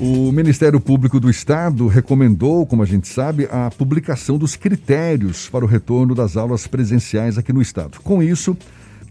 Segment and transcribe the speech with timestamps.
[0.00, 5.64] O Ministério Público do Estado recomendou, como a gente sabe, a publicação dos critérios para
[5.64, 8.00] o retorno das aulas presenciais aqui no Estado.
[8.00, 8.56] Com isso,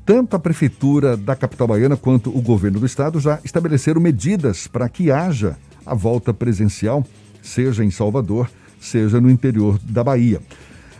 [0.06, 4.90] tanto a Prefeitura da capital baiana quanto o governo do Estado já estabeleceram medidas para
[4.90, 5.56] que haja
[5.86, 7.06] a volta presencial,
[7.42, 10.42] seja em Salvador, seja no interior da Bahia.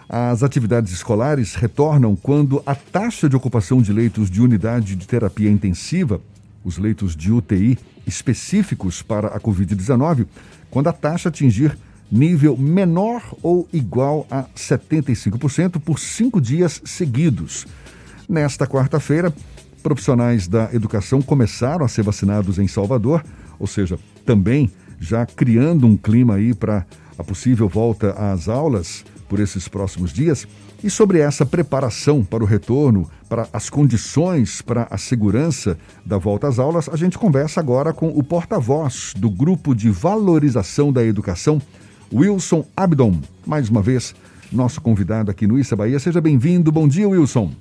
[0.08, 5.50] As atividades escolares retornam quando a taxa de ocupação de leitos de unidade de terapia
[5.50, 6.22] intensiva,
[6.64, 10.26] os leitos de UTI, específicos para a Covid-19
[10.70, 11.78] quando a taxa atingir
[12.12, 17.66] nível menor ou igual a 75% por cinco dias seguidos.
[18.28, 19.34] Nesta quarta-feira,
[19.82, 23.24] profissionais da educação começaram a ser vacinados em Salvador,
[23.60, 24.70] ou seja, também
[25.00, 26.86] já criando um clima aí para
[27.18, 30.48] a possível volta às aulas por esses próximos dias.
[30.84, 36.48] E sobre essa preparação para o retorno, para as condições para a segurança da volta
[36.48, 41.62] às aulas, a gente conversa agora com o porta-voz do Grupo de Valorização da Educação,
[42.12, 43.20] Wilson Abdon.
[43.46, 44.16] Mais uma vez,
[44.52, 46.00] nosso convidado aqui no Issa Bahia.
[46.00, 46.72] Seja bem-vindo.
[46.72, 47.52] Bom dia, Wilson.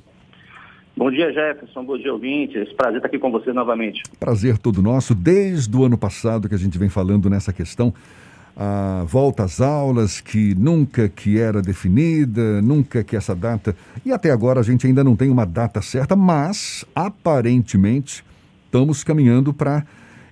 [0.96, 1.84] Bom dia, Jefferson.
[1.84, 2.72] Bom dia, ouvintes.
[2.72, 4.02] Prazer estar aqui com você novamente.
[4.18, 5.14] Prazer todo nosso.
[5.14, 7.92] Desde o ano passado que a gente vem falando nessa questão
[8.62, 14.30] a volta às aulas que nunca que era definida, nunca que essa data e até
[14.30, 18.22] agora a gente ainda não tem uma data certa, mas aparentemente
[18.66, 19.86] estamos caminhando para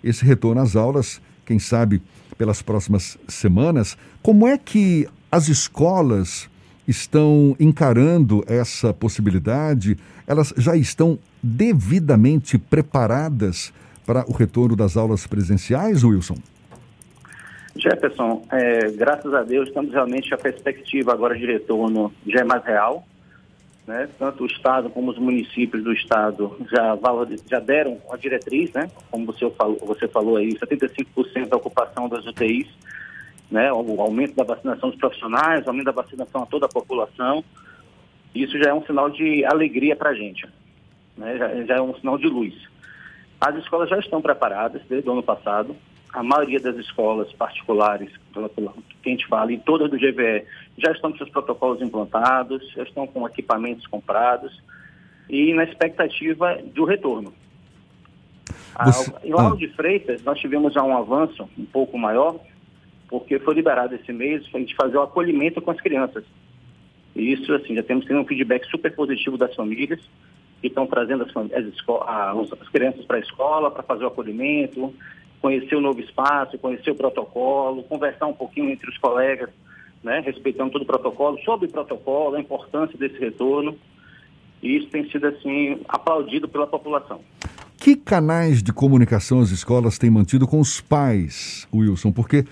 [0.05, 2.03] esse retorno às aulas, quem sabe
[2.37, 3.97] pelas próximas semanas.
[4.23, 6.51] Como é que as escolas
[6.87, 9.97] estão encarando essa possibilidade?
[10.27, 13.73] Elas já estão devidamente preparadas
[14.05, 16.37] para o retorno das aulas presenciais, Wilson?
[17.79, 22.65] Jefferson, é, graças a Deus estamos realmente a perspectiva agora de retorno já é mais
[22.65, 23.07] real.
[23.87, 24.07] Né?
[24.19, 26.99] Tanto o Estado como os municípios do Estado já,
[27.49, 28.91] já deram a diretriz, né?
[29.11, 32.69] como você falou, você falou aí, 75% da ocupação das UTIs,
[33.51, 33.73] né?
[33.73, 37.43] o aumento da vacinação dos profissionais, o aumento da vacinação a toda a população.
[38.35, 40.47] Isso já é um sinal de alegria para a gente,
[41.17, 41.39] né?
[41.39, 42.55] já, já é um sinal de luz.
[43.41, 45.75] As escolas já estão preparadas desde o ano passado,
[46.13, 50.45] a maioria das escolas particulares, pela, pela, que a gente fala, e todas do GVE,
[50.79, 54.63] já estão com seus protocolos implantados, já estão com equipamentos comprados
[55.29, 57.33] e na expectativa do retorno.
[58.85, 59.13] Você...
[59.25, 59.59] Em Lauro ah.
[59.59, 62.39] de Freitas, nós tivemos já um avanço um pouco maior,
[63.09, 66.25] porque foi liberado esse mês a gente fazer o acolhimento com as crianças.
[67.15, 70.01] E isso, assim, já temos tido um feedback super positivo das famílias,
[70.61, 74.95] que estão trazendo as, as, as crianças para a escola para fazer o acolhimento,
[75.41, 79.51] conhecer o novo espaço, conhecer o protocolo, conversar um pouquinho entre os colegas,
[80.03, 83.77] né, respeitando todo o protocolo, sobre o protocolo, a importância desse retorno.
[84.63, 87.21] E isso tem sido, assim, aplaudido pela população.
[87.77, 92.11] Que canais de comunicação as escolas têm mantido com os pais, Wilson?
[92.11, 92.45] Porque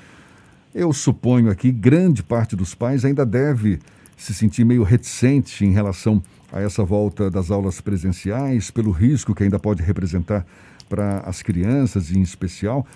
[0.73, 3.81] eu suponho aqui grande parte dos pais ainda deve
[4.17, 6.23] se sentir meio reticente em relação
[6.53, 10.47] a essa volta das aulas presenciais, pelo risco que ainda pode representar
[10.89, 12.87] para as crianças em especial.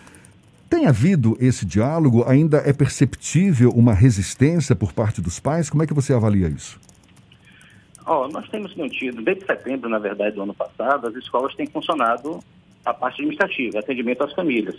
[0.69, 2.25] Tem havido esse diálogo?
[2.29, 5.69] Ainda é perceptível uma resistência por parte dos pais?
[5.69, 6.79] Como é que você avalia isso?
[8.07, 12.41] Oh, nós temos mantido, desde setembro, na verdade, do ano passado, as escolas têm funcionado
[12.85, 14.77] a parte administrativa, atendimento às famílias.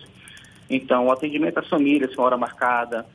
[0.70, 3.06] Então, o atendimento às famílias com hora marcada,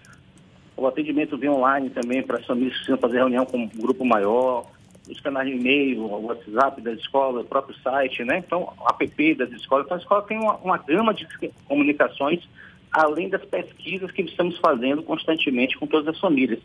[0.76, 4.04] o atendimento via online também para as famílias que precisam fazer reunião com um grupo
[4.04, 4.70] maior,
[5.08, 8.38] os canais de e-mail, o WhatsApp da escola, o próprio site, né?
[8.38, 9.86] Então, o app das escolas.
[9.86, 11.26] Então, a escola tem uma, uma gama de
[11.66, 12.42] comunicações,
[12.92, 16.60] além das pesquisas que estamos fazendo constantemente com todas as famílias.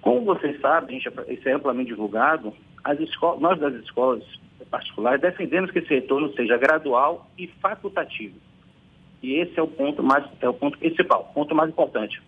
[0.00, 2.52] Como vocês sabem, isso é amplamente divulgado,
[2.84, 4.22] as escolas, nós das escolas
[4.70, 8.36] particulares defendemos que esse retorno seja gradual e facultativo.
[9.22, 12.22] E esse é o ponto mais, é o ponto principal, o ponto mais importante.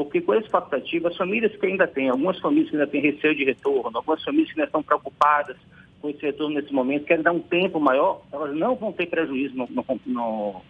[0.00, 3.36] Porque com esse facultativo, as famílias que ainda têm, algumas famílias que ainda têm receio
[3.36, 5.58] de retorno, algumas famílias que ainda estão preocupadas
[6.00, 9.54] com esse retorno nesse momento, querem dar um tempo maior, elas não vão ter prejuízo
[9.54, 10.62] no, no, no,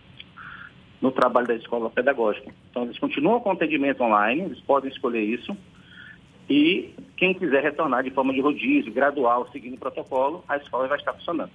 [1.00, 2.52] no trabalho da escola pedagógica.
[2.72, 5.56] Então, eles continuam com o atendimento online, eles podem escolher isso,
[6.48, 10.98] e quem quiser retornar de forma de rodízio, gradual, seguindo o protocolo, a escola vai
[10.98, 11.52] estar funcionando.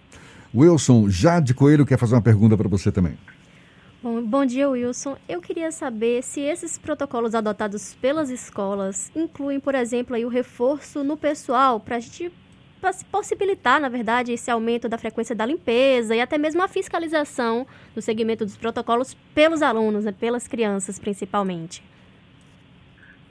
[0.55, 3.17] Wilson, Jade Coelho quer fazer uma pergunta para você também.
[4.05, 5.17] Bom, bom dia, Wilson.
[5.27, 11.03] Eu queria saber se esses protocolos adotados pelas escolas incluem, por exemplo, aí, o reforço
[11.03, 12.31] no pessoal para a gente
[13.11, 17.65] possibilitar, na verdade, esse aumento da frequência da limpeza e até mesmo a fiscalização
[17.95, 21.81] do segmento dos protocolos pelos alunos, né, pelas crianças principalmente.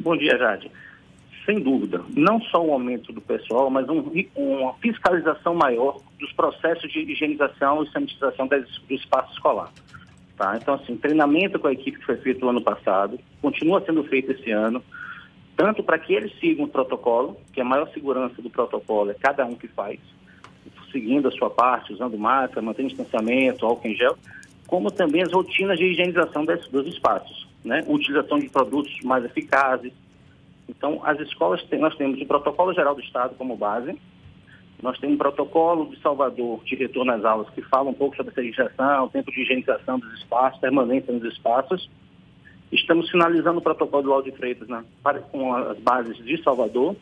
[0.00, 0.72] Bom dia, Jade.
[1.46, 6.90] Sem dúvida, não só o aumento do pessoal, mas um, uma fiscalização maior dos processos
[6.90, 8.56] de higienização e sanitização do
[8.92, 9.70] espaço escolar.
[10.36, 10.56] Tá?
[10.60, 14.32] Então, assim, treinamento com a equipe que foi feito no ano passado, continua sendo feito
[14.32, 14.82] esse ano,
[15.56, 19.46] tanto para que eles sigam o protocolo, que a maior segurança do protocolo é cada
[19.46, 20.00] um que faz,
[20.90, 24.16] seguindo a sua parte, usando máscara, mantendo distanciamento, álcool em gel,
[24.66, 27.84] como também as rotinas de higienização dos espaços, né?
[27.86, 29.92] Utilização de produtos mais eficazes.
[30.68, 33.96] Então, as escolas, tem, nós temos o protocolo geral do Estado como base,
[34.84, 38.32] nós temos um protocolo de Salvador de retorno às aulas que fala um pouco sobre
[38.32, 41.88] essa higienização, tempo de higienização dos espaços, permanência nos espaços.
[42.70, 44.84] Estamos finalizando o protocolo do Laude Freitas né,
[45.32, 46.94] com as bases de Salvador.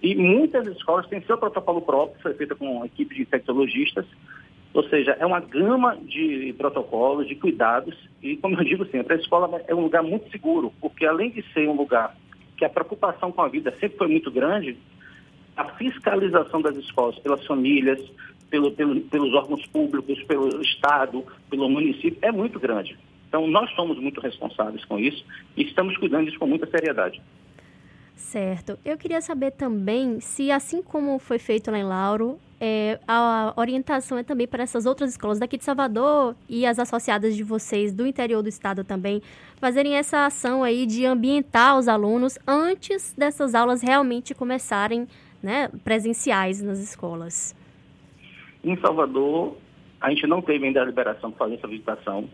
[0.00, 4.06] E muitas escolas têm seu protocolo próprio, foi feito com equipe de infectologistas.
[4.72, 7.96] Ou seja, é uma gama de protocolos, de cuidados.
[8.22, 11.42] E, como eu digo sempre, a escola é um lugar muito seguro, porque além de
[11.52, 12.14] ser um lugar
[12.56, 14.78] que a preocupação com a vida sempre foi muito grande,
[15.58, 18.00] a fiscalização das escolas pelas famílias,
[18.48, 22.96] pelo, pelo, pelos órgãos públicos, pelo Estado, pelo município, é muito grande.
[23.28, 25.22] Então, nós somos muito responsáveis com isso
[25.56, 27.20] e estamos cuidando disso com muita seriedade.
[28.14, 28.78] Certo.
[28.84, 34.18] Eu queria saber também se, assim como foi feito lá em Lauro, é, a orientação
[34.18, 38.04] é também para essas outras escolas daqui de Salvador e as associadas de vocês do
[38.04, 39.22] interior do estado também
[39.60, 45.06] fazerem essa ação aí de ambientar os alunos antes dessas aulas realmente começarem
[45.42, 47.54] né, presenciais nas escolas?
[48.62, 49.56] Em Salvador,
[50.00, 52.28] a gente não teve ainda a liberação para fazer essa visitação.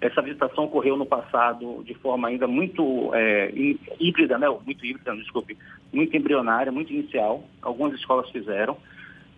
[0.00, 3.52] Essa visitação ocorreu no passado de forma ainda muito é,
[3.98, 4.48] híbrida, né?
[4.64, 5.56] muito híbrida, desculpe,
[5.92, 7.44] muito embrionária, muito inicial.
[7.60, 8.76] Algumas escolas fizeram.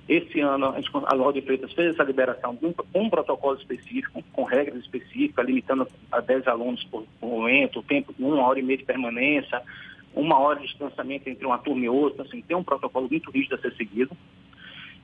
[0.09, 4.43] Esse ano, a, gente, a de Freitas fez essa liberação com um, protocolo específico, com
[4.43, 8.79] regras específicas, limitando a 10 alunos por, por momento, o tempo, uma hora e meia
[8.79, 9.63] de permanência,
[10.15, 13.55] uma hora de distanciamento entre uma turma e outra, assim, tem um protocolo muito rígido
[13.55, 14.17] a ser seguido.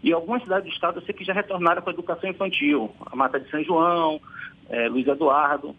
[0.03, 3.17] E algumas cidades do estado eu sei que já retornaram com a educação infantil, a
[3.17, 4.21] Mata de São João,
[4.69, 5.75] é, Luiz Eduardo,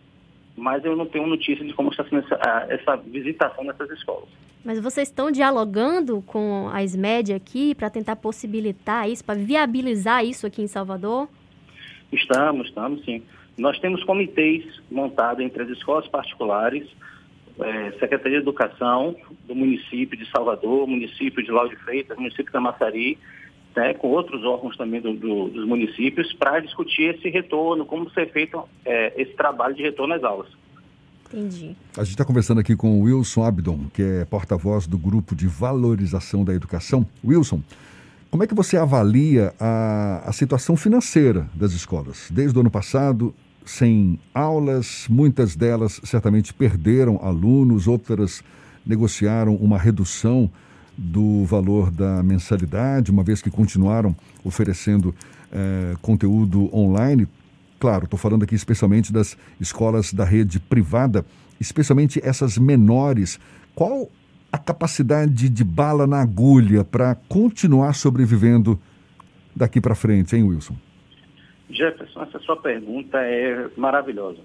[0.58, 4.28] mas eu não tenho notícia de como está sendo essa, essa visitação nessas escolas.
[4.64, 10.46] Mas vocês estão dialogando com a SMED aqui para tentar possibilitar isso, para viabilizar isso
[10.46, 11.30] aqui em Salvador?
[12.12, 13.24] Estamos, estamos sim.
[13.58, 16.88] Nós temos comitês montados entre as escolas particulares,
[17.61, 19.15] é, Secretaria de Educação
[19.47, 23.17] do município de Salvador, município de Lauro de Freitas, município de Camaçari,
[23.75, 28.31] né, com outros órgãos também do, do, dos municípios, para discutir esse retorno, como ser
[28.31, 30.47] feito é, esse trabalho de retorno às aulas.
[31.31, 31.75] Entendi.
[31.95, 35.47] A gente está conversando aqui com o Wilson Abdon, que é porta-voz do Grupo de
[35.47, 37.06] Valorização da Educação.
[37.23, 37.61] Wilson,
[38.31, 42.29] como é que você avalia a, a situação financeira das escolas?
[42.31, 43.33] Desde o ano passado,
[43.69, 48.44] sem aulas, muitas delas certamente perderam alunos, outras
[48.83, 50.50] negociaram uma redução
[50.98, 55.13] do valor da mensalidade, uma vez que continuaram oferecendo
[55.51, 57.27] eh, conteúdo online.
[57.80, 61.24] Claro, estou falando aqui especialmente das escolas da rede privada,
[61.60, 63.39] especialmente essas menores.
[63.75, 64.10] Qual
[64.51, 68.80] a capacidade de bala na agulha para continuar sobrevivendo
[69.56, 70.88] daqui para frente, hein, Wilson?
[71.69, 74.39] Jefferson, essa sua pergunta é maravilhosa.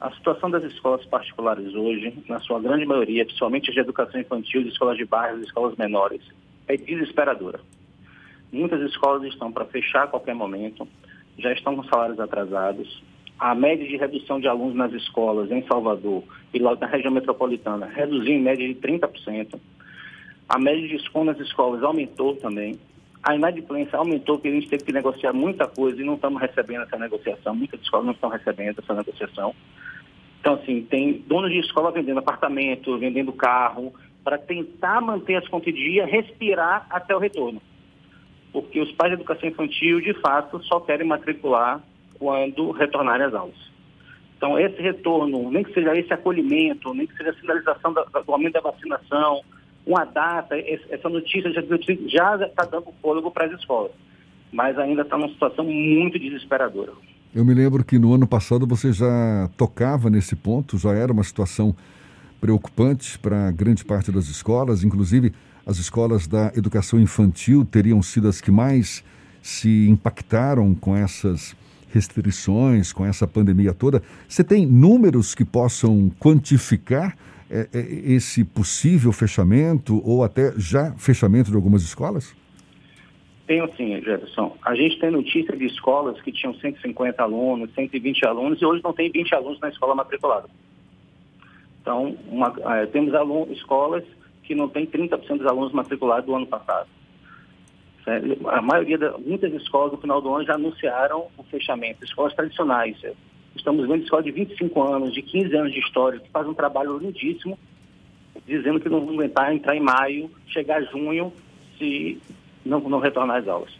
[0.00, 4.68] A situação das escolas particulares hoje, na sua grande maioria, principalmente de educação infantil, de
[4.68, 6.20] escolas de bairros, de escolas menores,
[6.68, 7.60] é desesperadora.
[8.52, 10.86] Muitas escolas estão para fechar a qualquer momento,
[11.38, 13.02] já estão com salários atrasados.
[13.38, 17.86] A média de redução de alunos nas escolas em Salvador e lá na região metropolitana
[17.86, 19.58] reduziu em média de 30%.
[20.48, 22.78] A média de desconto nas escolas aumentou também
[23.24, 26.82] a inadimplência aumentou, porque a gente teve que negociar muita coisa e não estamos recebendo
[26.82, 29.54] essa negociação, muitas escolas não estão recebendo essa negociação.
[30.40, 35.72] Então, assim, tem donos de escola vendendo apartamento, vendendo carro, para tentar manter as contas
[35.72, 37.62] de dia, respirar até o retorno.
[38.52, 41.82] Porque os pais de educação infantil, de fato, só querem matricular
[42.18, 43.72] quando retornarem às aulas.
[44.36, 48.52] Então, esse retorno, nem que seja esse acolhimento, nem que seja a sinalização do aumento
[48.52, 49.42] da vacinação,
[49.86, 50.56] uma data,
[50.90, 53.92] essa notícia já está dando fôlego para as escolas,
[54.52, 56.92] mas ainda está numa situação muito desesperadora.
[57.34, 61.24] Eu me lembro que no ano passado você já tocava nesse ponto, já era uma
[61.24, 61.74] situação
[62.40, 65.32] preocupante para grande parte das escolas, inclusive
[65.66, 69.02] as escolas da educação infantil teriam sido as que mais
[69.42, 71.56] se impactaram com essas
[71.92, 74.02] restrições, com essa pandemia toda.
[74.28, 77.16] Você tem números que possam quantificar
[77.50, 77.78] é, é,
[78.12, 82.34] esse possível fechamento ou até já fechamento de algumas escolas?
[83.46, 84.56] Tenho sim, Jefferson.
[84.62, 88.92] A gente tem notícia de escolas que tinham 150 alunos, 120 alunos e hoje não
[88.92, 90.48] tem 20 alunos na escola matriculada.
[91.82, 94.02] Então, uma, é, temos alunos, escolas
[94.42, 96.88] que não tem 30% dos alunos matriculados do ano passado.
[98.46, 102.96] A maioria, da, muitas escolas no final do ano já anunciaram o fechamento, escolas tradicionais,
[103.56, 106.98] Estamos vendo escolas de 25 anos, de 15 anos de história, que fazem um trabalho
[106.98, 107.58] lindíssimo,
[108.46, 111.32] dizendo que não vão aguentar entrar em maio, chegar junho,
[111.78, 112.20] se
[112.64, 113.72] não, não retornar às aulas.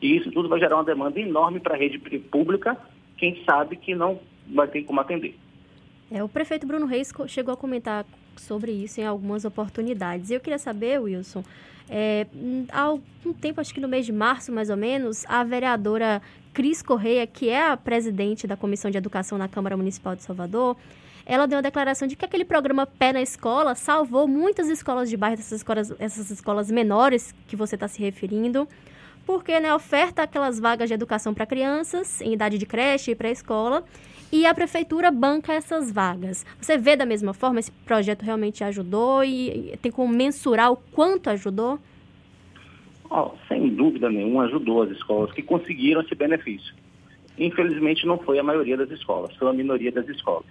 [0.00, 2.76] E isso tudo vai gerar uma demanda enorme para a rede pública,
[3.18, 5.36] quem sabe que não vai ter como atender.
[6.10, 8.04] É, o prefeito Bruno Reis chegou a comentar
[8.40, 10.30] sobre isso em algumas oportunidades.
[10.30, 11.44] Eu queria saber, Wilson,
[11.88, 12.26] é,
[12.70, 16.82] há algum tempo, acho que no mês de março mais ou menos, a vereadora Cris
[16.82, 20.76] Correia, que é a presidente da Comissão de Educação na Câmara Municipal de Salvador,
[21.26, 25.16] ela deu a declaração de que aquele programa Pé na Escola salvou muitas escolas de
[25.16, 28.68] bairro, essas escolas, essas escolas menores que você está se referindo,
[29.26, 33.84] porque né, oferta aquelas vagas de educação para crianças em idade de creche e pré-escola,
[34.32, 36.44] e a prefeitura banca essas vagas.
[36.60, 41.30] Você vê da mesma forma esse projeto realmente ajudou e tem como mensurar o quanto
[41.30, 41.78] ajudou?
[43.10, 46.74] Oh, sem dúvida nenhuma ajudou as escolas que conseguiram esse benefício.
[47.36, 50.46] Infelizmente não foi a maioria das escolas, foi a minoria das escolas.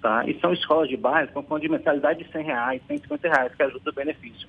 [0.00, 0.24] Tá?
[0.28, 3.62] E são escolas de bairro com fundo de mensalidade de 100 reais, 150 reais, que
[3.62, 4.46] ajuda o benefício.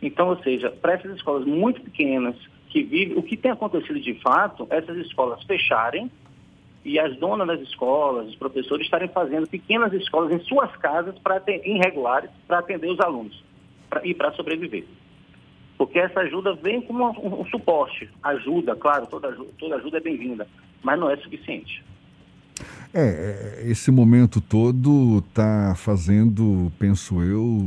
[0.00, 2.36] Então, ou seja, para essas escolas muito pequenas,
[2.68, 6.10] que vivem, o que tem acontecido de fato, essas escolas fecharem
[6.84, 11.42] e as donas das escolas, os professores estarem fazendo pequenas escolas em suas casas para
[11.64, 13.42] irregulares para atender os alunos
[13.88, 14.84] pra, e para sobreviver.
[15.78, 20.46] Porque essa ajuda vem como um, um, suporte, ajuda, claro, toda, toda ajuda é bem-vinda,
[20.82, 21.82] mas não é suficiente.
[22.92, 27.66] É, é esse momento todo está fazendo, penso eu,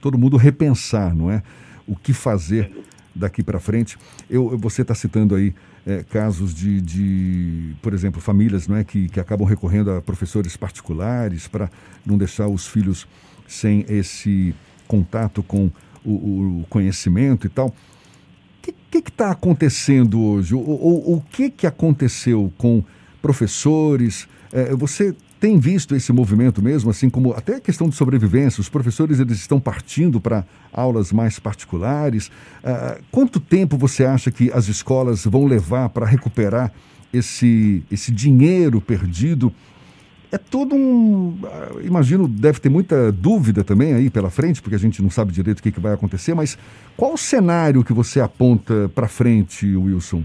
[0.00, 1.42] todo mundo repensar, não é?
[1.88, 2.70] O que fazer
[3.14, 3.98] daqui para frente.
[4.28, 5.54] Eu, você está citando aí
[5.86, 10.56] é, casos de, de, por exemplo, famílias não é, que, que acabam recorrendo a professores
[10.56, 11.70] particulares para
[12.04, 13.06] não deixar os filhos
[13.46, 14.54] sem esse
[14.86, 15.70] contato com
[16.04, 17.68] o, o conhecimento e tal.
[17.68, 20.54] O que está acontecendo hoje?
[20.54, 22.84] Ou, ou, o que, que aconteceu com
[23.20, 24.28] professores?
[24.52, 28.68] É, você tem visto esse movimento mesmo, assim como até a questão de sobrevivência, os
[28.68, 32.28] professores eles estão partindo para aulas mais particulares.
[32.62, 36.72] Uh, quanto tempo você acha que as escolas vão levar para recuperar
[37.12, 39.52] esse, esse dinheiro perdido?
[40.30, 41.30] É todo um.
[41.30, 45.32] Uh, imagino, deve ter muita dúvida também aí pela frente, porque a gente não sabe
[45.32, 46.56] direito o que, que vai acontecer, mas
[46.96, 50.22] qual o cenário que você aponta para frente, Wilson?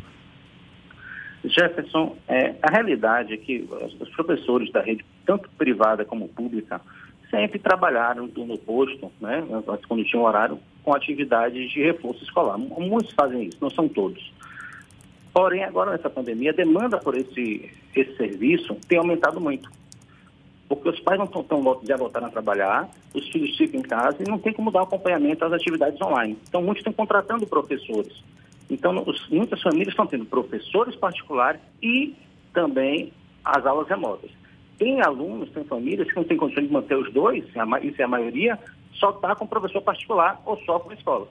[1.48, 3.68] Jefferson, é, a realidade é que
[4.00, 6.82] os professores da rede, tanto privada como pública,
[7.30, 9.44] sempre trabalharam no posto, né,
[9.88, 12.58] quando tinha um horário, com atividades de reforço escolar.
[12.58, 14.32] Muitos fazem isso, não são todos.
[15.34, 19.70] Porém, agora nessa pandemia, a demanda por esse, esse serviço tem aumentado muito.
[20.68, 21.46] Porque os pais não estão
[21.88, 25.46] já voltaram a trabalhar, os filhos ficam em casa e não tem como dar acompanhamento
[25.46, 26.38] às atividades online.
[26.48, 28.24] Então, muitos estão contratando professores.
[28.70, 32.16] Então, os, muitas famílias estão tendo professores particulares e
[32.54, 34.30] também as aulas remotas.
[34.78, 38.08] Tem alunos, tem famílias que não têm condições de manter os dois, isso é a
[38.08, 38.60] maioria,
[38.94, 41.28] só está com professor particular ou só com escola.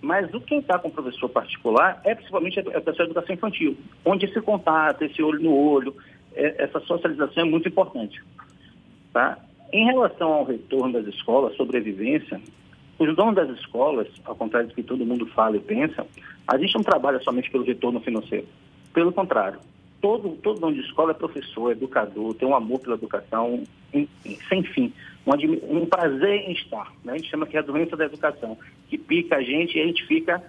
[0.00, 4.40] Mas o quem está com professor particular é principalmente a de educação infantil, onde esse
[4.40, 5.94] contato, esse olho no olho,
[6.34, 8.22] é, essa socialização é muito importante.
[9.12, 9.38] Tá?
[9.72, 12.40] Em relação ao retorno das escolas, sobrevivência,
[12.98, 16.04] os donos das escolas, ao contrário do que todo mundo fala e pensa,
[16.46, 18.46] a gente não trabalha somente pelo retorno financeiro.
[18.92, 19.60] Pelo contrário,
[20.00, 23.62] todo, todo dono de escola é professor, é educador, tem um amor pela educação
[23.92, 24.92] em, em, sem fim,
[25.26, 26.92] um, um, prazer em estar.
[27.04, 27.12] Né?
[27.12, 29.86] A gente chama que é a doença da educação, que pica a gente e a
[29.86, 30.42] gente fica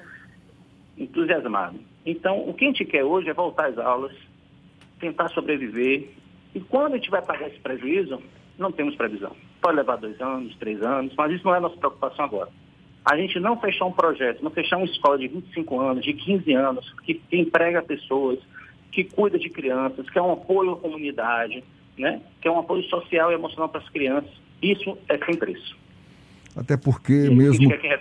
[0.98, 1.80] entusiasmado.
[2.06, 4.16] Então, o que a gente quer hoje é voltar às aulas,
[5.00, 6.10] tentar sobreviver,
[6.56, 8.22] e quando a gente vai pagar esse prejuízo,
[8.58, 9.36] não temos previsão.
[9.62, 12.50] Pode levar dois anos, três anos, mas isso não é a nossa preocupação agora.
[13.06, 16.54] A gente não fechar um projeto, não fechar uma escola de 25 anos, de 15
[16.54, 18.40] anos, que, que emprega pessoas,
[18.92, 21.64] que cuida de crianças, que é um apoio à comunidade,
[21.98, 22.22] né?
[22.42, 25.78] que é um apoio social e emocional para as crianças, isso é sem preço.
[26.56, 27.70] Até porque e mesmo...
[27.70, 28.00] Que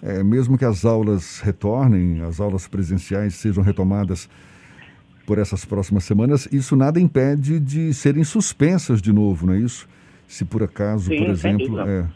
[0.00, 4.28] é, mesmo que as aulas retornem, as aulas presenciais sejam retomadas
[5.26, 9.88] por essas próximas semanas, isso nada impede de serem suspensas de novo, não é isso?
[10.28, 12.06] Se por acaso, Sim, por exemplo, é,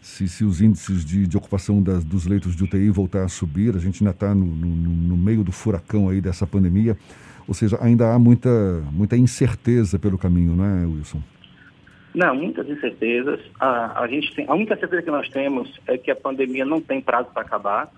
[0.00, 3.74] se, se, os índices de, de ocupação das, dos leitos de UTI voltar a subir,
[3.74, 6.96] a gente ainda está no, no, no, meio do furacão aí dessa pandemia,
[7.46, 8.48] ou seja, ainda há muita,
[8.92, 11.20] muita incerteza pelo caminho, não é, Wilson?
[12.14, 13.40] Não, muitas incertezas.
[13.60, 16.80] A, a, gente tem, a única certeza que nós temos é que a pandemia não
[16.80, 17.92] tem prazo para acabar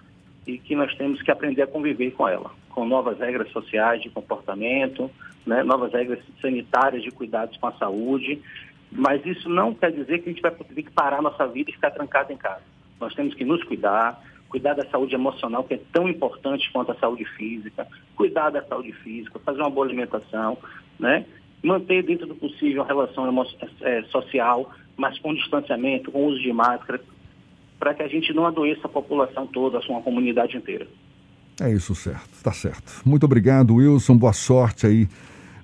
[0.47, 4.09] e que nós temos que aprender a conviver com ela com novas regras sociais de
[4.09, 5.11] comportamento,
[5.45, 8.41] né, novas regras sanitárias de cuidados com a saúde,
[8.91, 11.71] mas isso não quer dizer que a gente vai ter que parar a nossa vida
[11.71, 12.63] e ficar trancado em casa.
[13.01, 16.95] Nós temos que nos cuidar, cuidar da saúde emocional, que é tão importante quanto a
[16.97, 20.59] saúde física, cuidar da saúde física, fazer uma boa alimentação,
[20.99, 21.25] né?
[21.63, 23.27] manter dentro do possível a relação
[23.83, 27.01] é, social, mas com distanciamento, com uso de máscara,
[27.79, 30.87] para que a gente não adoeça a população toda, a comunidade inteira.
[31.61, 32.43] É isso, certo.
[32.43, 33.03] Tá certo.
[33.05, 34.17] Muito obrigado, Wilson.
[34.17, 35.09] Boa sorte aí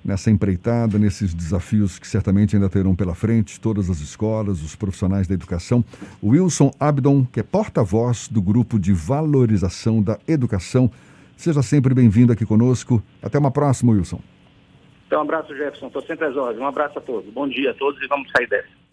[0.05, 5.27] nessa empreitada, nesses desafios que certamente ainda terão pela frente todas as escolas, os profissionais
[5.27, 5.83] da educação.
[6.23, 10.91] Wilson Abdon, que é porta-voz do grupo de valorização da educação.
[11.35, 13.01] Seja sempre bem-vindo aqui conosco.
[13.21, 14.19] Até uma próxima, Wilson.
[15.07, 15.87] Então, um abraço, Jefferson.
[15.87, 16.61] Estou sempre às ordens.
[16.61, 17.31] Um abraço a todos.
[17.33, 18.84] Bom dia a todos e vamos sair dessa.